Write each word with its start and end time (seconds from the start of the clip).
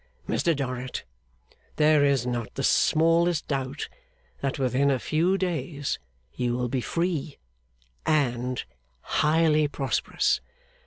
Mr 0.27 0.55
Dorrit, 0.55 1.03
there 1.75 2.03
is 2.03 2.25
not 2.25 2.55
the 2.55 2.63
smallest 2.63 3.47
doubt 3.47 3.87
that 4.41 4.57
within 4.57 4.89
a 4.89 4.97
few 4.97 5.37
days 5.37 5.99
you 6.33 6.57
will 6.57 6.69
be 6.69 6.81
free, 6.81 7.37
and 8.03 8.65
highly 9.01 9.67
prosperous. 9.67 10.41